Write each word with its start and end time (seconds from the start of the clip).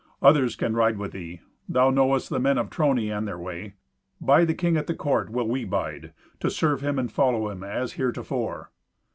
Others 0.23 0.55
can 0.55 0.73
ride 0.73 0.97
with 0.97 1.11
thee. 1.11 1.41
Thou 1.69 1.91
knowest 1.91 2.31
the 2.31 2.39
men 2.39 2.57
of 2.57 2.71
Trony 2.71 3.15
and 3.15 3.27
their 3.27 3.37
way. 3.37 3.75
By 4.19 4.45
the 4.45 4.55
king 4.55 4.75
at 4.75 4.87
the 4.87 4.95
court 4.95 5.29
will 5.29 5.47
we 5.47 5.63
bide, 5.63 6.11
to 6.39 6.49
serve 6.49 6.81
him 6.81 6.97
and 6.97 7.11
follow 7.11 7.51
him 7.51 7.63
as 7.63 7.93
heretofore." 7.93 8.71